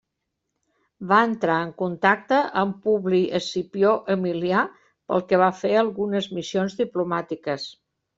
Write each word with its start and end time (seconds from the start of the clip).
Va 1.09 1.17
entrar 1.31 1.57
en 1.65 1.73
contacte 1.81 2.39
amb 2.61 2.79
Publi 2.87 3.19
Escipió 3.39 3.91
Emilià 4.15 4.63
pel 5.11 5.25
que 5.33 5.39
va 5.43 5.51
fer 5.59 5.75
algunes 5.83 6.31
missions 6.39 6.75
diplomàtiques. 6.81 7.69